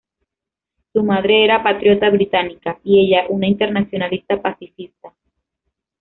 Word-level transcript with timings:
Su 0.93 1.03
madre 1.03 1.43
era 1.43 1.61
patriota 1.61 2.09
británica 2.09 2.79
y 2.83 3.01
ella 3.05 3.27
una 3.29 3.45
internacionalista 3.45 4.41
pacifista. 4.41 5.13